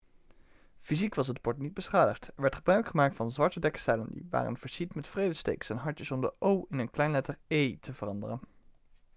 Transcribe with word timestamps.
fysiek 0.85 1.15
was 1.17 1.27
het 1.27 1.41
bord 1.41 1.57
niet 1.57 1.73
beschadigd 1.73 2.25
er 2.27 2.41
werd 2.41 2.55
gebruik 2.55 2.87
gemaakt 2.87 3.15
van 3.15 3.31
zwarte 3.31 3.59
dekzeilen 3.59 4.11
die 4.11 4.27
waren 4.29 4.57
versierd 4.57 4.95
met 4.95 5.07
vredestekens 5.07 5.69
en 5.69 5.77
hartjes 5.77 6.11
om 6.11 6.21
de 6.21 6.33
o' 6.39 6.65
in 6.69 6.79
een 6.79 6.89
kleine 6.91 7.13
letter 7.13 7.39
e' 7.47 7.77
te 7.79 7.93
veranderen 7.93 8.39